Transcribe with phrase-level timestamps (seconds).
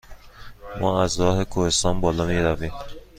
[0.81, 2.73] ما از راه کوهستان بالا می رویم؟